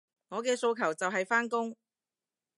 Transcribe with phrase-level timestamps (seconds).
[0.29, 1.77] 我嘅訴求就係返工